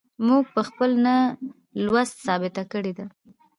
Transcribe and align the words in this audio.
موږ 0.27 0.43
په 0.55 0.61
خپل 0.69 0.91
نه 1.05 1.15
لوست 1.85 2.15
ثابته 2.25 2.63
کړې 2.71 2.91
ده. 2.97 3.05